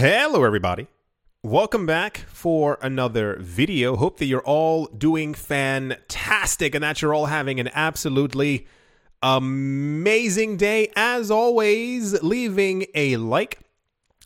[0.00, 0.86] Hello, everybody.
[1.42, 3.96] Welcome back for another video.
[3.96, 8.68] Hope that you're all doing fantastic and that you're all having an absolutely
[9.24, 10.92] amazing day.
[10.94, 13.58] As always, leaving a like,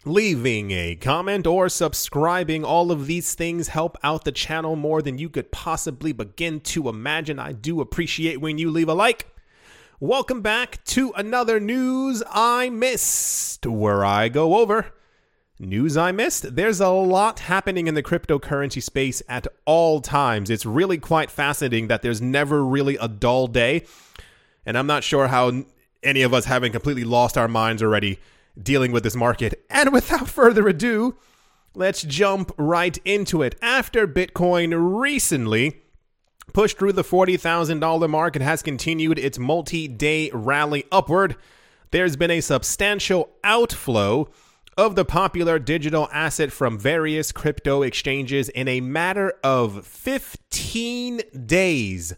[0.05, 2.67] leaving a comment, or subscribing.
[2.67, 6.91] All of these things help out the channel more than you could possibly begin to
[6.91, 7.39] imagine.
[7.39, 9.35] I do appreciate when you leave a like.
[10.01, 14.93] Welcome back to another News I Missed, where I go over
[15.63, 16.57] news I missed.
[16.57, 20.51] There's a lot happening in the cryptocurrency space at all times.
[20.51, 23.87] It's really quite fascinating that there's never really a dull day.
[24.67, 25.65] And I'm not sure how
[26.03, 28.19] any of us haven't completely lost our minds already
[28.61, 29.65] dealing with this market.
[29.71, 31.17] And without further ado,
[31.75, 33.57] let's jump right into it.
[33.63, 35.81] After Bitcoin recently
[36.53, 41.37] pushed through the $40,000 mark and has continued its multi day rally upward,
[41.91, 44.29] there's been a substantial outflow
[44.77, 52.15] of the popular digital asset from various crypto exchanges in a matter of 15 days.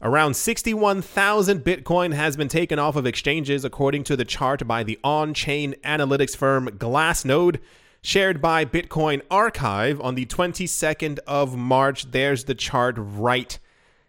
[0.00, 4.98] Around 61,000 Bitcoin has been taken off of exchanges, according to the chart by the
[5.04, 7.60] on chain analytics firm Glassnode,
[8.02, 12.10] shared by Bitcoin Archive on the 22nd of March.
[12.10, 13.56] There's the chart right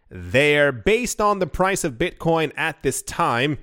[0.10, 0.72] there.
[0.72, 3.60] Based on the price of Bitcoin at this time,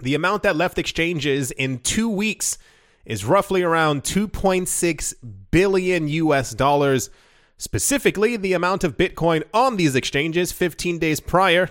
[0.00, 2.56] the amount that left exchanges in two weeks
[3.04, 5.14] is roughly around 2.6
[5.50, 7.10] billion US dollars.
[7.56, 11.68] Specifically, the amount of Bitcoin on these exchanges 15 days prior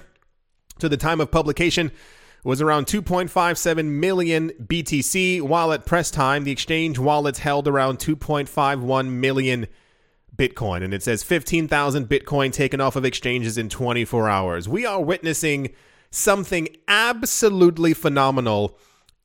[0.79, 1.91] to the time of publication
[2.43, 9.07] was around 2.57 million BTC, while at press time, the exchange wallets held around 2.51
[9.09, 9.67] million
[10.35, 10.83] Bitcoin.
[10.83, 14.67] And it says 15,000 Bitcoin taken off of exchanges in 24 hours.
[14.67, 15.73] We are witnessing
[16.09, 18.77] something absolutely phenomenal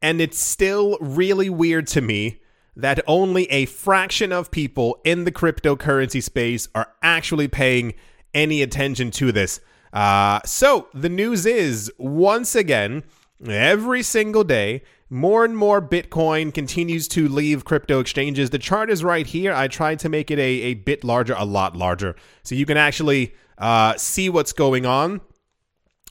[0.03, 2.41] and it's still really weird to me
[2.77, 7.95] that only a fraction of people in the cryptocurrency space are actually paying
[8.35, 9.61] any attention to this.
[9.93, 13.03] Uh, so the news is once again,
[13.49, 18.51] every single day, more and more Bitcoin continues to leave crypto exchanges.
[18.51, 19.55] The chart is right here.
[19.55, 22.77] I tried to make it a, a bit larger, a lot larger, so you can
[22.77, 25.21] actually uh, see what's going on.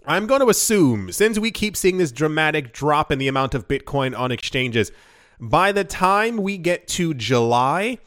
[0.07, 3.67] I'm going to assume, since we keep seeing this dramatic drop in the amount of
[3.67, 4.91] Bitcoin on exchanges,
[5.39, 7.97] by the time we get to July,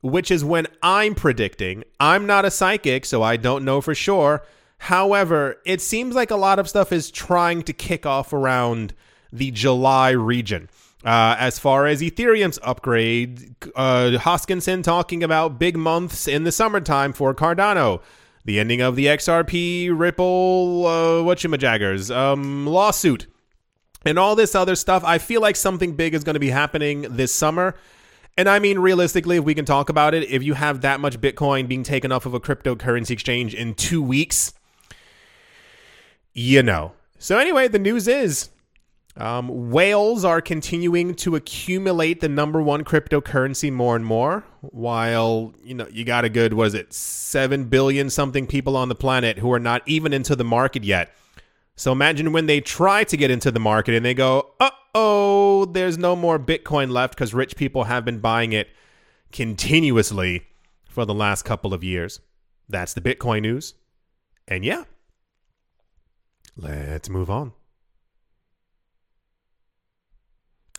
[0.00, 4.44] which is when I'm predicting, I'm not a psychic, so I don't know for sure.
[4.78, 8.94] However, it seems like a lot of stuff is trying to kick off around
[9.32, 10.70] the July region.
[11.04, 17.12] Uh, as far as Ethereum's upgrade, uh, Hoskinson talking about big months in the summertime
[17.12, 18.00] for Cardano
[18.48, 23.26] the ending of the XRP Ripple uh, whatchamajaggers um, lawsuit,
[24.06, 25.04] and all this other stuff.
[25.04, 27.74] I feel like something big is going to be happening this summer.
[28.38, 31.20] And I mean, realistically, if we can talk about it, if you have that much
[31.20, 34.54] Bitcoin being taken off of a cryptocurrency exchange in two weeks,
[36.32, 36.92] you know.
[37.18, 38.48] So, anyway, the news is
[39.18, 45.74] um, whales are continuing to accumulate the number one cryptocurrency more and more, while you
[45.74, 49.52] know you got a good was it seven billion something people on the planet who
[49.52, 51.12] are not even into the market yet.
[51.74, 55.64] So imagine when they try to get into the market and they go, "Uh oh,
[55.64, 58.68] there's no more Bitcoin left because rich people have been buying it
[59.32, 60.46] continuously
[60.88, 62.20] for the last couple of years."
[62.68, 63.74] That's the Bitcoin news,
[64.46, 64.84] and yeah,
[66.56, 67.52] let's move on.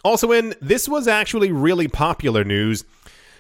[0.04, 2.86] Also, in this was actually really popular news.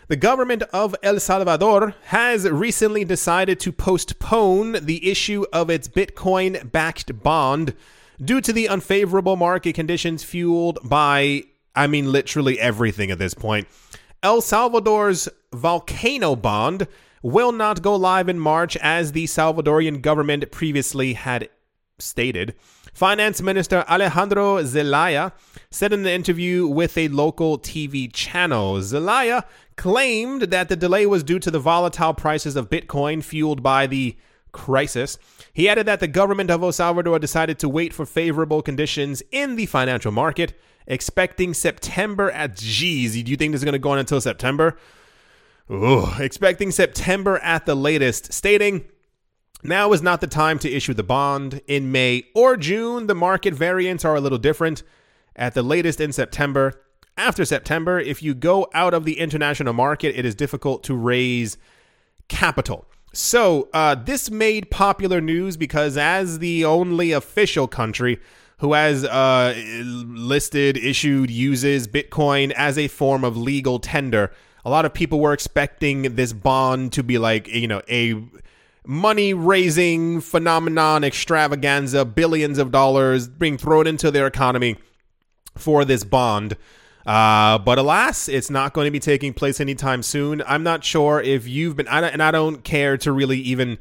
[0.09, 6.71] The government of El Salvador has recently decided to postpone the issue of its Bitcoin
[6.71, 7.75] backed bond
[8.19, 11.43] due to the unfavorable market conditions fueled by,
[11.75, 13.67] I mean, literally everything at this point.
[14.23, 16.87] El Salvador's volcano bond
[17.21, 21.49] will not go live in March as the Salvadorian government previously had
[21.99, 22.55] stated.
[22.93, 25.31] Finance Minister Alejandro Zelaya
[25.71, 28.81] said in an interview with a local TV channel.
[28.81, 33.87] Zelaya claimed that the delay was due to the volatile prices of Bitcoin fueled by
[33.87, 34.17] the
[34.51, 35.17] crisis.
[35.53, 39.55] He added that the government of El Salvador decided to wait for favorable conditions in
[39.55, 43.91] the financial market, expecting September at geez, do you think this is going to go
[43.91, 44.77] on until September?
[45.71, 48.85] Ooh, expecting September at the latest, stating
[49.63, 51.61] now is not the time to issue the bond.
[51.67, 54.83] In May or June, the market variants are a little different.
[55.35, 56.81] At the latest in September.
[57.17, 61.57] After September, if you go out of the international market, it is difficult to raise
[62.27, 62.85] capital.
[63.13, 68.19] So, uh, this made popular news because, as the only official country
[68.59, 69.53] who has uh,
[69.85, 74.31] listed, issued, uses Bitcoin as a form of legal tender,
[74.65, 78.21] A lot of people were expecting this bond to be like, you know, a
[78.89, 84.75] money raising phenomenon, extravaganza, billions of dollars being thrown into their economy
[85.55, 86.57] for this bond.
[87.05, 90.41] Uh, but alas, it's not going to be taking place anytime soon.
[90.47, 93.77] I'm not sure if you've been, I and I don't care to really even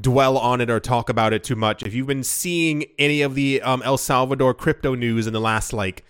[0.00, 1.82] dwell on it or talk about it too much.
[1.82, 5.74] If you've been seeing any of the um, El Salvador crypto news in the last
[5.74, 6.06] like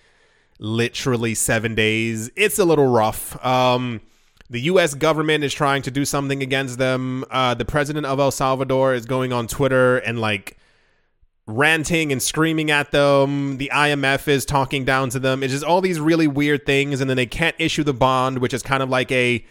[0.60, 3.44] literally seven days, it's a little rough.
[3.44, 4.00] Um,
[4.52, 4.93] the U.S.
[4.93, 7.25] government is trying to do something against them.
[7.31, 10.58] Uh, the president of El Salvador is going on Twitter and like
[11.46, 13.56] ranting and screaming at them.
[13.56, 15.43] The IMF is talking down to them.
[15.43, 18.52] It's just all these really weird things, and then they can't issue the bond, which
[18.52, 19.43] is kind of like a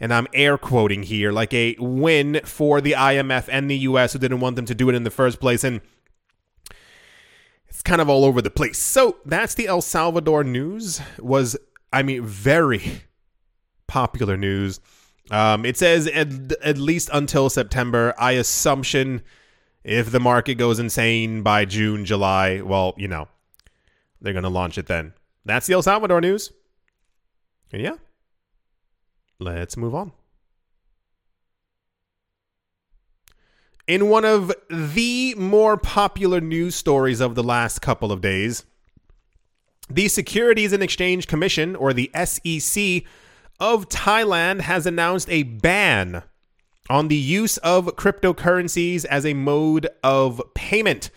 [0.00, 4.18] and I'm air quoting here, like a win for the IMF and the US who
[4.18, 5.64] didn't want them to do it in the first place.
[5.64, 5.82] And
[7.68, 8.78] it's kind of all over the place.
[8.78, 11.02] So that's the El Salvador news.
[11.18, 11.56] Was,
[11.92, 13.02] I mean, very
[13.86, 14.80] popular news.
[15.30, 18.14] Um, it says at, at least until September.
[18.18, 19.22] I assumption
[19.84, 23.28] if the market goes insane by June, July, well, you know,
[24.20, 25.14] they're going to launch it then.
[25.44, 26.52] That's the El Salvador news.
[27.72, 27.96] And yeah,
[29.38, 30.12] let's move on.
[33.86, 38.64] In one of the more popular news stories of the last couple of days,
[39.88, 43.04] the Securities and Exchange Commission, or the SEC,
[43.58, 46.22] of Thailand has announced a ban
[46.88, 51.10] on the use of cryptocurrencies as a mode of payment.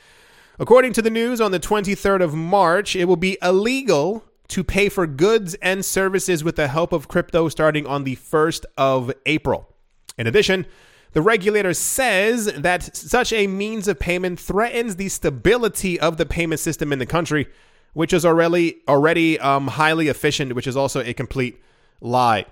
[0.58, 4.90] According to the news on the 23rd of March, it will be illegal to pay
[4.90, 9.68] for goods and services with the help of crypto starting on the 1st of April.
[10.18, 10.66] In addition,
[11.14, 16.60] the regulator says that such a means of payment threatens the stability of the payment
[16.60, 17.48] system in the country,
[17.94, 21.62] which is already already um, highly efficient, which is also a complete
[22.02, 22.46] lie.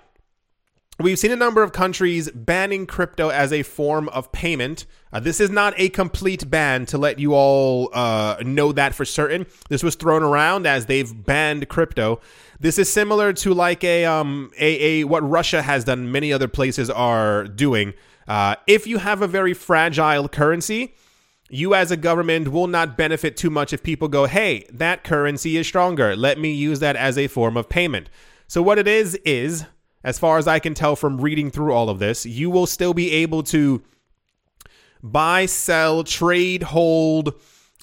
[1.00, 4.84] We've seen a number of countries banning crypto as a form of payment.
[5.12, 9.04] Uh, this is not a complete ban to let you all uh, know that for
[9.04, 9.46] certain.
[9.68, 12.20] This was thrown around as they've banned crypto.
[12.58, 16.10] This is similar to like a um a, a what Russia has done.
[16.10, 17.94] Many other places are doing.
[18.26, 20.96] Uh, if you have a very fragile currency,
[21.48, 25.56] you as a government will not benefit too much if people go, "Hey, that currency
[25.56, 26.16] is stronger.
[26.16, 28.10] Let me use that as a form of payment."
[28.48, 29.66] So what it is is
[30.02, 32.94] as far as I can tell from reading through all of this, you will still
[32.94, 33.82] be able to
[35.02, 37.34] buy, sell, trade, hold,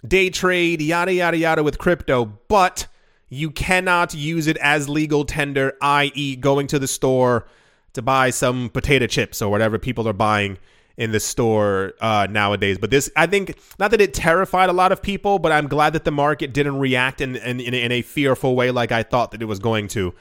[0.06, 2.88] day trade, yada, yada, yada with crypto, but
[3.30, 7.48] you cannot use it as legal tender, i.e., going to the store
[7.94, 10.58] to buy some potato chips or whatever people are buying
[10.98, 12.80] in the store uh, nowadays.
[12.80, 15.94] But this, I think, not that it terrified a lot of people, but I'm glad
[15.94, 19.44] that the market didn't react in, in, in a fearful way like I thought that
[19.44, 20.14] it was going to.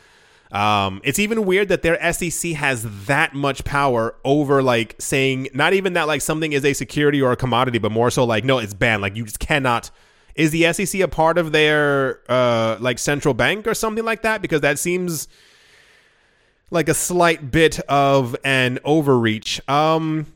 [0.54, 5.74] Um, it's even weird that their SEC has that much power over like saying not
[5.74, 8.58] even that like something is a security or a commodity, but more so like no,
[8.58, 9.02] it's banned.
[9.02, 9.90] Like you just cannot.
[10.36, 14.42] Is the SEC a part of their uh, like central bank or something like that?
[14.42, 15.26] Because that seems
[16.70, 19.60] like a slight bit of an overreach.
[19.68, 20.26] Um,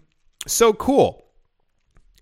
[0.47, 1.25] so cool.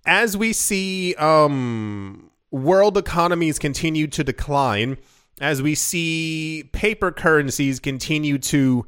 [0.05, 4.99] As we see um, world economies continue to decline
[5.41, 8.87] as we see paper currencies continue to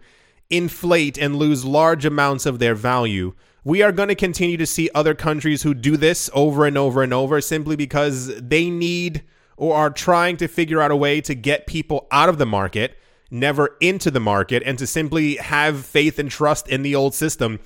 [0.50, 3.34] inflate and lose large amounts of their value.
[3.64, 7.02] We are going to continue to see other countries who do this over and over
[7.02, 9.24] and over simply because they need
[9.58, 12.96] or are trying to figure out a way to get people out of the market,
[13.30, 17.58] never into the market, and to simply have faith and trust in the old system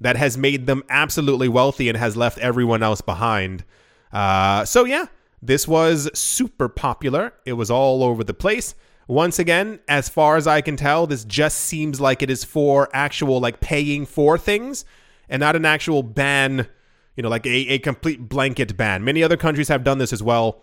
[0.00, 3.64] that has made them absolutely wealthy and has left everyone else behind.
[4.12, 5.06] Uh, so, yeah,
[5.42, 7.32] this was super popular.
[7.44, 8.74] It was all over the place.
[9.08, 12.88] Once again, as far as I can tell, this just seems like it is for
[12.92, 14.84] actual like paying for things
[15.28, 16.68] and not an actual ban,
[17.16, 19.02] you know, like a, a complete blanket ban.
[19.02, 20.62] Many other countries have done this as well.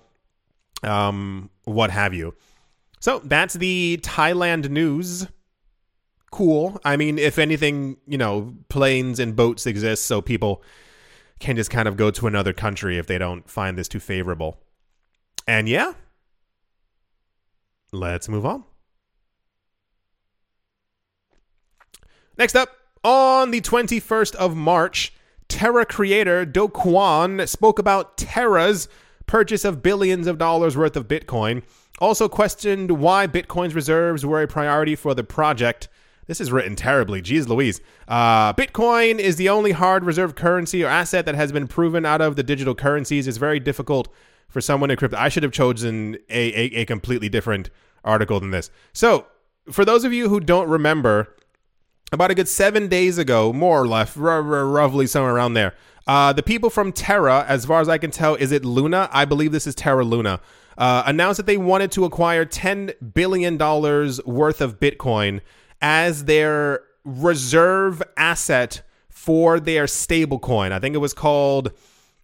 [0.83, 2.35] Um, what have you.
[2.99, 5.27] So that's the Thailand news.
[6.31, 6.79] Cool.
[6.85, 10.63] I mean, if anything, you know, planes and boats exist so people
[11.39, 14.59] can just kind of go to another country if they don't find this too favorable.
[15.47, 15.93] And yeah,
[17.91, 18.65] let's move on.
[22.37, 22.69] Next up,
[23.03, 25.13] on the 21st of March,
[25.47, 28.89] Terra creator Do Kwon spoke about Terra's
[29.25, 31.63] purchase of billions of dollars worth of Bitcoin.
[31.99, 35.87] Also questioned why Bitcoin's reserves were a priority for the project.
[36.27, 37.21] This is written terribly.
[37.21, 37.79] Jeez Louise.
[38.07, 42.21] Uh, Bitcoin is the only hard reserve currency or asset that has been proven out
[42.21, 43.27] of the digital currencies.
[43.27, 44.09] It's very difficult
[44.49, 45.17] for someone in crypto.
[45.17, 47.69] I should have chosen a, a, a completely different
[48.03, 48.69] article than this.
[48.93, 49.27] So,
[49.71, 51.35] for those of you who don't remember,
[52.11, 55.73] about a good seven days ago, more or less, r- r- roughly somewhere around there.
[56.05, 59.09] Uh, the people from Terra, as far as I can tell, is it Luna?
[59.11, 60.39] I believe this is Terra Luna.
[60.77, 65.41] Uh, announced that they wanted to acquire $10 billion worth of Bitcoin
[65.81, 70.71] as their reserve asset for their stablecoin.
[70.71, 71.71] I think it was called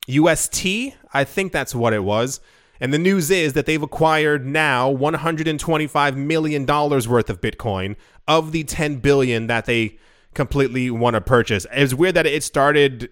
[0.07, 0.65] UST.
[1.13, 2.39] I think that's what it was.
[2.79, 7.95] And the news is that they've acquired now $125 million worth of Bitcoin
[8.27, 9.97] of the 10 billion that they
[10.33, 11.65] completely want to purchase.
[11.71, 13.09] It's weird that it started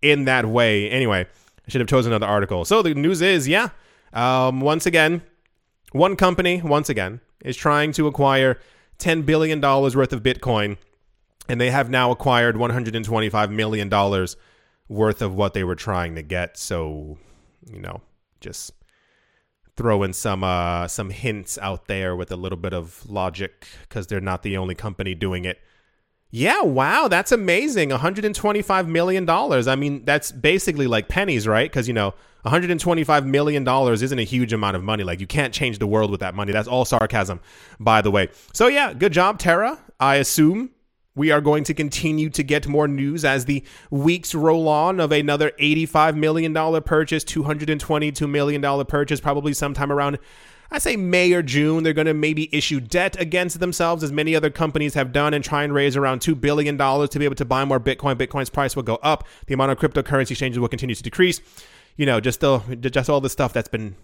[0.00, 0.88] in that way.
[0.90, 1.26] Anyway,
[1.66, 2.64] I should have chosen another article.
[2.64, 3.68] So the news is, yeah,
[4.12, 5.22] um, once again,
[5.92, 8.58] one company, once again, is trying to acquire
[8.98, 10.76] $10 billion worth of Bitcoin,
[11.48, 13.88] and they have now acquired $125 million
[14.92, 16.56] worth of what they were trying to get.
[16.56, 17.18] So,
[17.70, 18.00] you know,
[18.40, 18.72] just
[19.76, 24.20] throwing some uh, some hints out there with a little bit of logic because they're
[24.20, 25.58] not the only company doing it.
[26.34, 27.90] Yeah, wow, that's amazing.
[27.90, 29.28] $125 million.
[29.28, 31.70] I mean, that's basically like pennies, right?
[31.70, 32.14] Because, you know,
[32.46, 35.04] $125 million isn't a huge amount of money.
[35.04, 36.50] Like, you can't change the world with that money.
[36.50, 37.40] That's all sarcasm,
[37.78, 38.30] by the way.
[38.54, 39.78] So, yeah, good job, Terra.
[40.00, 40.70] I assume
[41.14, 45.12] we are going to continue to get more news as the weeks roll on of
[45.12, 50.18] another $85 million purchase, $222 million purchase, probably sometime around
[50.72, 54.34] I say May or June, they're going to maybe issue debt against themselves, as many
[54.34, 57.44] other companies have done, and try and raise around $2 billion to be able to
[57.44, 58.16] buy more Bitcoin.
[58.16, 59.28] Bitcoin's price will go up.
[59.46, 61.42] The amount of cryptocurrency exchanges will continue to decrease.
[61.96, 63.96] You know, just, the, just all the stuff that's been,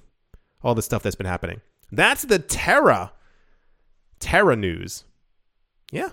[0.63, 1.63] all the stuff that's been happening.
[1.91, 3.13] That's the Terra,
[4.21, 5.05] Terra news.
[5.91, 6.11] Yeah.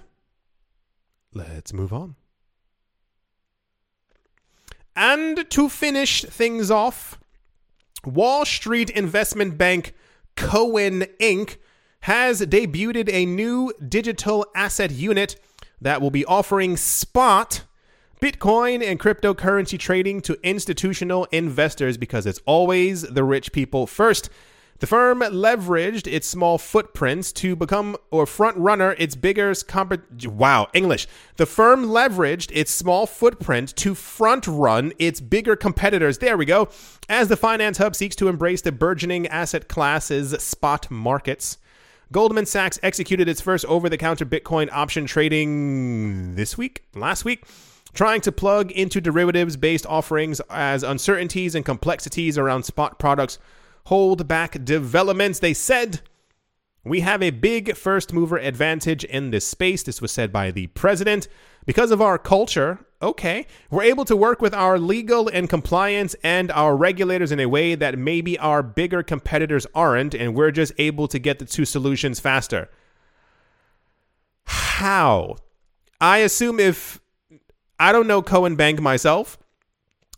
[1.35, 2.15] Let's move on.
[4.95, 7.19] And to finish things off,
[8.05, 9.93] Wall Street investment bank
[10.37, 11.57] Cowen Inc.
[12.01, 15.35] has debuted a new digital asset unit
[15.81, 17.63] that will be offering spot
[18.21, 24.29] Bitcoin and cryptocurrency trading to institutional investors because it's always the rich people first.
[24.79, 30.67] The firm leveraged its small footprints to become or front runner its bigger comp- wow
[30.73, 31.07] English.
[31.37, 36.17] The firm leveraged its small footprint to front run its bigger competitors.
[36.17, 36.67] There we go.
[37.07, 41.57] As the finance hub seeks to embrace the burgeoning asset classes spot markets.
[42.11, 47.45] Goldman Sachs executed its first over the counter Bitcoin option trading this week, last week,
[47.93, 53.39] trying to plug into derivatives based offerings as uncertainties and complexities around spot products
[53.85, 55.39] hold back developments.
[55.39, 56.01] They said,
[56.83, 59.83] We have a big first mover advantage in this space.
[59.83, 61.27] This was said by the president.
[61.65, 66.51] Because of our culture, okay, we're able to work with our legal and compliance and
[66.51, 71.07] our regulators in a way that maybe our bigger competitors aren't, and we're just able
[71.07, 72.69] to get the two solutions faster.
[74.45, 75.37] How?
[75.99, 76.99] I assume if
[77.79, 79.39] I don't know Cowen Bank myself,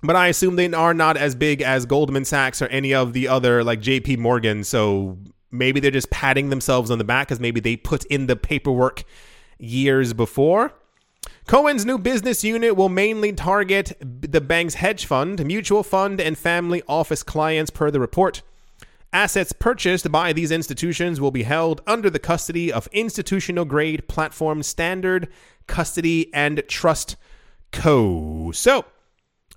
[0.03, 3.27] but I assume they are not as big as Goldman Sachs or any of the
[3.27, 4.63] other like JP Morgan.
[4.63, 5.17] So
[5.51, 9.03] maybe they're just patting themselves on the back because maybe they put in the paperwork
[9.57, 10.73] years before.
[11.47, 16.83] Cowen's new business unit will mainly target the bank's hedge fund, mutual fund, and family
[16.87, 18.41] office clients, per the report.
[19.13, 24.61] Assets purchased by these institutions will be held under the custody of institutional grade platform
[24.61, 25.29] standard
[25.67, 27.15] custody and trust
[27.71, 28.51] co.
[28.51, 28.85] So,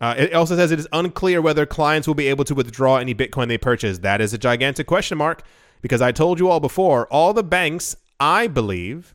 [0.01, 3.15] uh, it also says it is unclear whether clients will be able to withdraw any
[3.15, 3.99] Bitcoin they purchase.
[3.99, 5.43] That is a gigantic question mark
[5.83, 9.15] because I told you all before, all the banks, I believe,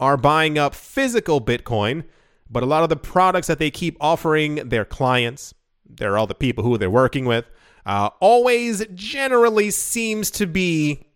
[0.00, 2.04] are buying up physical Bitcoin,
[2.50, 5.54] but a lot of the products that they keep offering their clients,
[5.88, 7.48] they're all the people who they're working with,
[7.86, 11.06] uh, always generally seems to be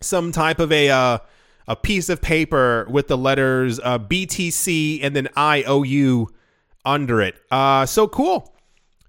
[0.00, 1.18] some type of a uh,
[1.66, 6.28] a piece of paper with the letters uh, BTC and then IOU
[6.88, 7.36] under it.
[7.50, 8.54] Uh, so cool.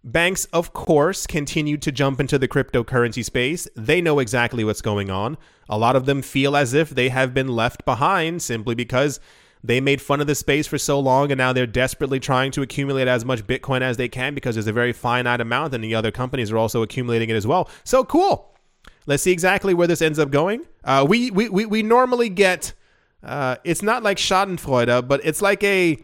[0.03, 3.67] Banks, of course, continue to jump into the cryptocurrency space.
[3.75, 5.37] They know exactly what's going on.
[5.67, 9.19] A lot of them feel as if they have been left behind simply because
[9.63, 12.61] they made fun of the space for so long and now they're desperately trying to
[12.61, 15.95] accumulate as much Bitcoin as they can because there's a very finite amount and the
[15.95, 17.69] other companies are also accumulating it as well.
[17.83, 18.55] So cool.
[19.05, 20.65] Let's see exactly where this ends up going.
[20.83, 22.73] Uh, we, we, we, we normally get,
[23.21, 25.97] uh, it's not like Schadenfreude, but it's like a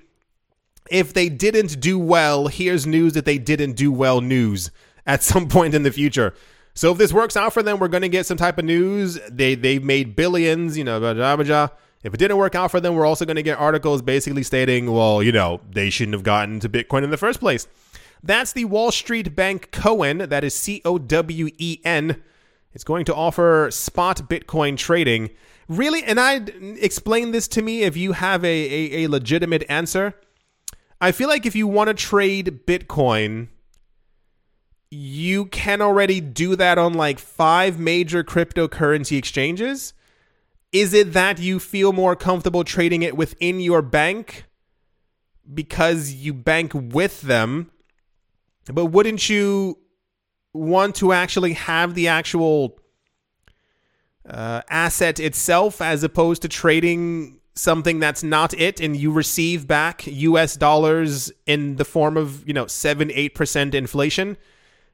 [0.89, 4.71] if they didn't do well, here's news that they didn't do well news
[5.05, 6.33] at some point in the future.
[6.73, 9.17] So if this works out for them, we're going to get some type of news.
[9.29, 11.67] They they've made billions, you know, blah, blah, blah.
[12.03, 14.91] If it didn't work out for them, we're also going to get articles basically stating,
[14.91, 17.67] well, you know, they shouldn't have gotten to Bitcoin in the first place.
[18.21, 20.17] That's the Wall Street Bank Cowen.
[20.17, 22.21] That is C O W E N.
[22.73, 25.29] It's going to offer spot Bitcoin trading.
[25.67, 26.03] Really?
[26.03, 26.41] And I
[26.79, 30.13] explain this to me if you have a, a, a legitimate answer.
[31.01, 33.49] I feel like if you want to trade Bitcoin,
[34.89, 39.93] you can already do that on like five major cryptocurrency exchanges.
[40.71, 44.45] Is it that you feel more comfortable trading it within your bank
[45.53, 47.71] because you bank with them?
[48.71, 49.77] But wouldn't you
[50.53, 52.79] want to actually have the actual
[54.27, 60.05] uh, asset itself as opposed to trading something that's not it and you receive back
[60.07, 64.37] US dollars in the form of, you know, 7 8% inflation?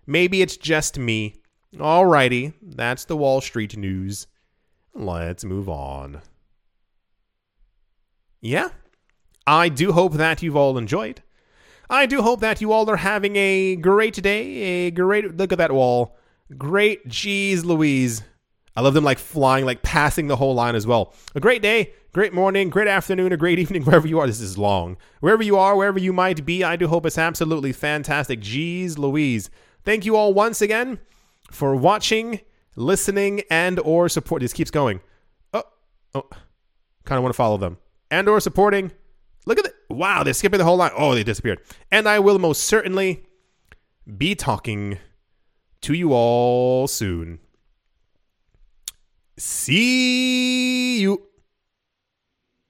[0.05, 1.35] Maybe it's just me.
[1.75, 4.27] Alrighty, that's the Wall Street news.
[4.93, 6.21] Let's move on.
[8.41, 8.69] Yeah,
[9.47, 11.21] I do hope that you've all enjoyed.
[11.89, 14.87] I do hope that you all are having a great day.
[14.87, 16.17] A great look at that wall.
[16.57, 18.23] Great, jeez, Louise.
[18.75, 21.13] I love them like flying, like passing the whole line as well.
[21.35, 24.27] A great day, great morning, great afternoon, or great evening, wherever you are.
[24.27, 24.97] This is long.
[25.19, 28.41] Wherever you are, wherever you might be, I do hope it's absolutely fantastic.
[28.41, 29.49] Jeez, Louise.
[29.83, 30.99] Thank you all once again
[31.51, 32.41] for watching,
[32.75, 34.41] listening, and or support.
[34.41, 35.01] This keeps going.
[35.53, 35.63] Oh,
[36.13, 36.27] oh,
[37.05, 37.77] kind of want to follow them
[38.09, 38.91] and or supporting.
[39.45, 39.73] Look at it.
[39.89, 40.91] Wow, they're skipping the whole line.
[40.95, 41.61] Oh, they disappeared.
[41.89, 43.23] And I will most certainly
[44.17, 44.99] be talking
[45.81, 47.39] to you all soon.
[49.37, 51.30] See you.